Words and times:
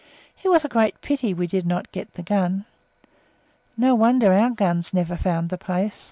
It 0.43 0.49
was 0.49 0.65
a 0.65 0.67
great 0.67 0.99
pity 1.01 1.31
we 1.31 1.45
did 1.45 1.67
not 1.67 1.91
get 1.91 2.15
the 2.15 2.23
gun. 2.23 2.65
No 3.77 3.93
wonder 3.93 4.33
our 4.33 4.49
guns 4.49 4.95
never 4.95 5.15
found 5.15 5.49
the 5.51 5.59
place. 5.59 5.99